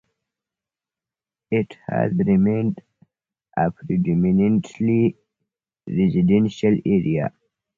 [1.51, 2.81] It has remained
[3.55, 5.15] a predominantly
[5.85, 7.31] residential area.